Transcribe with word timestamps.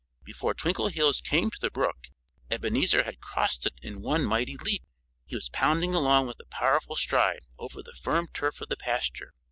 Before 0.23 0.55
Twinkleheels 0.55 1.21
came 1.21 1.51
to 1.51 1.59
the 1.61 1.69
brook 1.69 2.07
Ebenezer 2.49 3.03
had 3.03 3.21
crossed 3.21 3.67
it 3.67 3.75
in 3.83 4.01
one 4.01 4.25
mighty 4.25 4.57
leap. 4.57 4.81
He 5.27 5.35
was 5.35 5.49
pounding 5.49 5.93
along 5.93 6.25
with 6.25 6.39
a 6.39 6.47
powerful 6.49 6.95
stride 6.95 7.45
over 7.59 7.83
the 7.83 7.93
firm 7.93 8.27
turf 8.33 8.61
of 8.61 8.69
the 8.69 8.77
pasture. 8.77 9.31